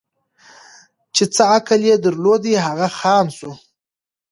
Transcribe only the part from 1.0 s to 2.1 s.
چي څه عقل یې